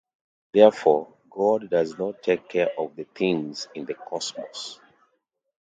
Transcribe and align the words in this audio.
Therefore, 0.51 1.13
god 1.29 1.69
does 1.69 1.95
not 1.95 2.23
take 2.23 2.49
care 2.49 2.71
of 2.75 2.95
the 2.95 3.03
things 3.13 3.67
in 3.75 3.85
the 3.85 3.93
cosmos. 3.93 4.79